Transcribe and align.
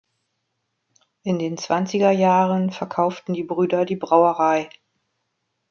In 1.21 1.37
den 1.37 1.57
Zwanziger 1.59 2.09
Jahren 2.09 2.71
verkauften 2.71 3.33
die 3.35 3.43
Brüder 3.43 3.85
die 3.85 3.97
Brauerei. 3.97 4.67